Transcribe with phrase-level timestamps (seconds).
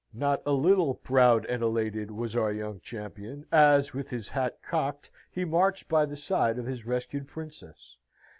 [0.15, 5.11] Not a little proud and elated was our young champion, as, with his hat cocked,
[5.29, 7.97] he marched by the side of his rescued princess.